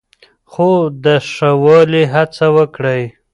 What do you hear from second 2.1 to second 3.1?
هڅه وکړئ.